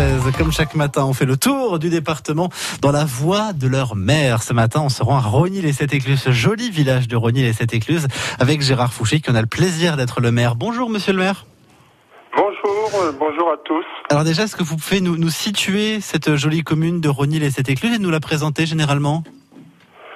française. 0.00 0.32
Comme 0.38 0.52
chaque 0.52 0.74
matin, 0.74 1.04
on 1.04 1.12
fait 1.12 1.26
le 1.26 1.36
tour 1.36 1.78
du 1.78 1.90
département 1.90 2.48
dans 2.80 2.92
la 2.92 3.04
voie 3.04 3.52
de 3.52 3.68
leur 3.68 3.96
mère. 3.96 4.42
Ce 4.42 4.52
matin, 4.52 4.80
on 4.82 4.88
se 4.88 5.02
rend 5.02 5.16
à 5.16 5.20
Rogny-les-Sept-Écluses, 5.20 6.30
joli 6.30 6.70
village 6.70 7.08
de 7.08 7.16
Rogny-les-Sept-Écluses, 7.16 8.06
avec 8.38 8.62
Gérard 8.62 8.92
Fouché, 8.92 9.20
qui 9.20 9.30
en 9.30 9.34
a 9.34 9.40
le 9.40 9.46
plaisir 9.46 9.96
d'être 9.96 10.20
le 10.20 10.30
maire. 10.30 10.54
Bonjour, 10.54 10.88
monsieur 10.88 11.12
le 11.12 11.18
maire. 11.18 11.44
Bonjour, 12.36 12.90
euh, 13.02 13.12
bonjour 13.18 13.50
à 13.52 13.56
tous. 13.64 13.84
Alors 14.08 14.24
déjà, 14.24 14.44
est-ce 14.44 14.56
que 14.56 14.62
vous 14.62 14.76
pouvez 14.76 15.00
nous, 15.00 15.16
nous 15.16 15.30
situer 15.30 16.00
cette 16.00 16.36
jolie 16.36 16.62
commune 16.62 17.00
de 17.00 17.08
Rogny-les-Sept-Écluses 17.08 17.96
et 17.96 17.98
nous 17.98 18.10
la 18.10 18.20
présenter 18.20 18.66
généralement? 18.66 19.22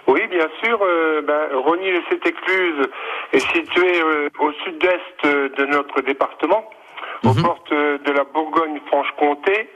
Oui, 0.07 0.21
bien 0.31 0.49
sûr. 0.63 0.79
Euh, 0.83 1.23
ben, 1.23 1.49
Rogny-les-Sept-Écluses 1.53 2.89
est 3.33 3.53
situé 3.53 4.01
euh, 4.01 4.29
au 4.39 4.53
sud-est 4.65 5.25
euh, 5.25 5.49
de 5.57 5.67
notre 5.67 6.01
département, 6.03 6.71
aux 7.25 7.35
Mhm. 7.35 7.43
portes 7.43 7.71
de 7.71 8.13
la 8.13 8.25
Bourgogne-Franche-Comté, 8.25 9.69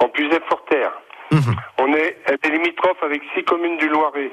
en 0.00 0.08
Puisaye-Forterre. 0.08 0.92
Mhm. 1.32 1.54
On 1.80 1.92
est, 1.94 2.16
elle 2.26 2.38
est 2.42 2.48
limitrophe 2.50 3.02
avec 3.02 3.22
six 3.34 3.42
communes 3.44 3.78
du 3.78 3.88
Loiret 3.88 4.30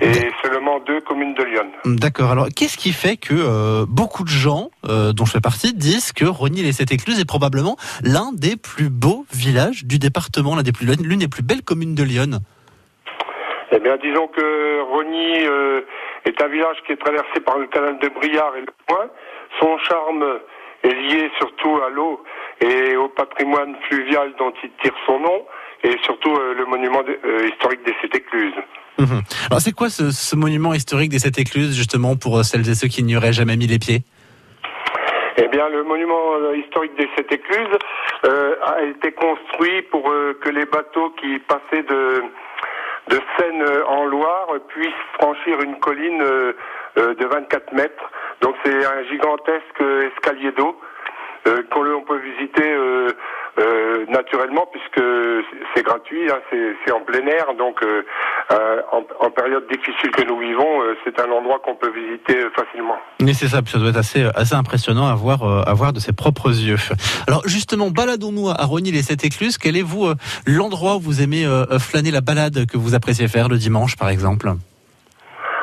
et 0.00 0.30
seulement 0.42 0.78
deux 0.80 1.00
communes 1.00 1.34
de 1.34 1.42
Lyon. 1.42 1.70
D'accord. 1.86 2.30
Alors, 2.30 2.48
qu'est-ce 2.54 2.76
qui 2.76 2.92
fait 2.92 3.16
que 3.16 3.32
euh, 3.34 3.86
beaucoup 3.88 4.24
de 4.24 4.28
gens, 4.28 4.70
euh, 4.88 5.12
dont 5.12 5.24
je 5.24 5.32
fais 5.32 5.40
partie, 5.40 5.72
disent 5.74 6.12
que 6.12 6.24
Rogny-les-Sept-Écluses 6.26 7.18
est 7.20 7.28
probablement 7.28 7.76
l'un 8.02 8.30
des 8.32 8.56
plus 8.56 8.90
beaux 8.90 9.24
villages 9.32 9.84
du 9.84 9.98
département, 9.98 10.54
l'un 10.56 10.62
des 10.62 10.72
plus, 10.72 10.86
l'une 11.02 11.20
des 11.20 11.28
plus 11.28 11.42
belles 11.42 11.62
communes 11.62 11.94
de 11.94 12.02
Lyon? 12.02 12.40
Eh 13.72 13.78
bien, 13.80 13.96
disons 13.96 14.28
que 14.28 14.80
Rogny 14.82 15.46
euh, 15.46 15.80
est 16.24 16.40
un 16.42 16.48
village 16.48 16.76
qui 16.86 16.92
est 16.92 16.96
traversé 16.96 17.40
par 17.44 17.58
le 17.58 17.66
canal 17.66 17.98
de 17.98 18.08
Briard 18.08 18.54
et 18.56 18.60
le 18.60 18.72
Point. 18.86 19.08
Son 19.60 19.78
charme 19.78 20.24
est 20.86 20.94
lié 20.94 21.30
surtout 21.38 21.80
à 21.86 21.90
l'eau 21.90 22.22
et 22.60 22.96
au 22.96 23.08
patrimoine 23.08 23.76
fluvial 23.88 24.32
dont 24.38 24.52
il 24.62 24.70
tire 24.82 24.94
son 25.06 25.18
nom, 25.20 25.44
et 25.84 25.96
surtout 26.04 26.34
euh, 26.34 26.54
le 26.54 26.64
monument 26.64 27.02
de- 27.02 27.18
euh, 27.24 27.48
historique 27.48 27.84
des 27.84 27.94
Sept 28.00 28.14
Écluses. 28.14 28.54
Mhm. 28.98 29.20
Alors, 29.50 29.60
c'est 29.60 29.72
quoi 29.72 29.90
ce, 29.90 30.10
ce 30.10 30.36
monument 30.36 30.72
historique 30.72 31.10
des 31.10 31.18
Sept-Écluses, 31.18 31.76
justement, 31.76 32.16
pour 32.16 32.38
euh, 32.38 32.42
celles 32.42 32.66
et 32.70 32.74
ceux 32.74 32.88
qui 32.88 33.02
n'y 33.02 33.14
auraient 33.14 33.34
jamais 33.34 33.56
mis 33.56 33.66
les 33.66 33.78
pieds? 33.78 34.00
Eh 35.36 35.48
bien, 35.48 35.68
le 35.68 35.82
monument 35.84 36.50
historique 36.54 36.96
des 36.96 37.08
Sept 37.14 37.30
Écluses 37.30 37.76
euh, 38.24 38.54
a 38.64 38.82
été 38.82 39.12
construit 39.12 39.82
pour 39.90 40.04
que 40.40 40.48
les 40.48 40.64
bateaux 40.64 41.10
qui 41.20 41.38
passaient 41.40 41.82
de, 41.82 42.22
de 43.08 43.20
Seine 43.36 43.62
en 43.86 44.06
Loire 44.06 44.48
puissent 44.68 45.04
franchir 45.20 45.60
une 45.60 45.78
colline 45.78 46.18
de 46.96 47.26
24 47.26 47.74
mètres. 47.74 48.10
Donc, 48.40 48.54
c'est 48.64 48.84
un 48.84 49.04
gigantesque 49.10 49.82
escalier 50.12 50.52
d'eau 50.52 50.78
euh, 51.46 51.62
peut 52.06 52.20
visiter 52.20 52.68
euh, 52.68 53.10
euh, 53.58 54.06
naturellement 54.08 54.66
puisque 54.70 55.04
c'est 55.74 55.82
gratuit, 55.82 56.30
hein, 56.30 56.38
c'est 56.50 56.92
en 56.92 57.00
plein 57.00 57.26
air. 57.26 57.46
Donc, 57.58 57.82
euh, 57.82 58.02
en, 58.92 59.30
période 59.30 59.66
difficile 59.68 60.10
que 60.10 60.22
nous 60.22 60.38
vivons, 60.38 60.82
c'est 61.04 61.20
un 61.20 61.30
endroit 61.30 61.58
qu'on 61.58 61.74
peut 61.74 61.90
visiter 61.90 62.48
facilement. 62.54 62.96
Mais 63.20 63.34
c'est 63.34 63.48
ça, 63.48 63.60
ça 63.66 63.78
doit 63.78 63.90
être 63.90 63.98
assez, 63.98 64.24
assez 64.34 64.54
impressionnant 64.54 65.06
à 65.06 65.14
voir, 65.14 65.68
à 65.68 65.74
voir 65.74 65.92
de 65.92 66.00
ses 66.00 66.12
propres 66.12 66.48
yeux. 66.48 66.78
Alors 67.26 67.46
justement, 67.46 67.90
baladons-nous 67.90 68.48
à 68.48 68.64
Rogny 68.64 68.92
les 68.92 69.02
Sept 69.02 69.24
Écluses. 69.24 69.58
Quel 69.58 69.76
est 69.76 69.82
vous 69.82 70.06
l'endroit 70.46 70.96
où 70.96 71.00
vous 71.00 71.22
aimez 71.22 71.44
flâner 71.78 72.10
la 72.10 72.20
balade 72.20 72.66
que 72.66 72.78
vous 72.78 72.94
appréciez 72.94 73.28
faire 73.28 73.48
le 73.48 73.58
dimanche, 73.58 73.96
par 73.96 74.08
exemple? 74.08 74.48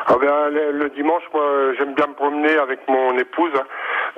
Ah 0.06 0.16
ben, 0.20 0.50
le, 0.50 0.72
le 0.72 0.88
dimanche, 0.90 1.22
moi, 1.32 1.44
j'aime 1.78 1.94
bien 1.94 2.06
me 2.08 2.14
promener 2.14 2.56
avec 2.58 2.80
mon 2.88 3.16
épouse. 3.18 3.52
hein. 3.56 3.64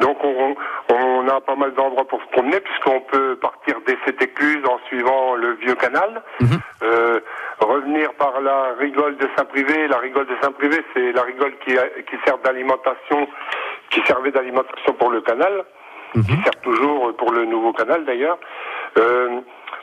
Donc, 0.01 0.19
on, 0.25 0.55
on 0.93 1.29
a 1.29 1.41
pas 1.41 1.55
mal 1.55 1.73
d'endroits 1.75 2.07
pour 2.07 2.21
se 2.23 2.27
promener, 2.29 2.61
puisqu'on 2.61 3.01
peut 3.03 3.37
partir 3.37 3.81
des 3.87 3.97
Sept 4.05 4.21
Écluses 4.21 4.65
en 4.67 4.79
suivant 4.89 5.35
le 5.37 5.53
vieux 5.55 5.75
canal, 5.77 6.23
Mhm. 6.41 6.59
euh, 6.83 7.21
revenir 7.61 8.13
par 8.15 8.41
la 8.41 8.75
rigole 8.79 9.17
de 9.17 9.29
Saint-Privé. 9.37 9.87
La 9.89 9.99
rigole 9.99 10.27
de 10.27 10.37
Saint-Privé, 10.43 10.77
c'est 10.95 11.13
la 11.13 11.23
rigole 11.23 11.57
qui, 11.65 11.79
a- 11.79 11.89
qui 12.09 12.17
sert 12.27 12.39
d'alimentation, 12.39 13.29
qui 13.91 14.01
servait 14.07 14.33
d'alimentation 14.33 14.93
pour 14.95 15.11
le 15.11 15.21
canal, 15.21 15.65
qui 16.13 16.19
Mhm. 16.33 16.43
sert 16.45 16.61
toujours 16.63 17.15
pour 17.17 17.33
le 17.33 17.45
nouveau 17.45 17.73
canal 17.73 18.05
d'ailleurs. 18.05 18.39
Euh, 18.99 19.41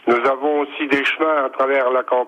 nous 0.08 0.30
avons 0.30 0.60
aussi 0.62 0.88
des 0.88 1.04
chemins 1.06 1.46
à 1.46 1.50
travers 1.50 1.90
la 1.92 2.04
campagne 2.04 2.22